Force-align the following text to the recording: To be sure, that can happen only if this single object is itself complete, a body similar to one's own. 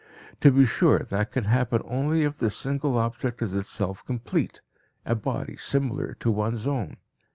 To 0.39 0.51
be 0.51 0.65
sure, 0.65 1.05
that 1.11 1.31
can 1.31 1.43
happen 1.43 1.83
only 1.85 2.23
if 2.23 2.39
this 2.39 2.55
single 2.57 2.97
object 2.97 3.39
is 3.43 3.53
itself 3.53 4.03
complete, 4.03 4.63
a 5.05 5.13
body 5.13 5.55
similar 5.55 6.15
to 6.21 6.31
one's 6.31 6.65
own. 6.65 6.97